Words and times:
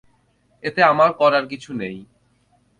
এতে 0.63 0.81
আমার 0.83 1.09
করার 1.13 1.45
কিছুই 1.51 1.75
নেই! 1.75 1.97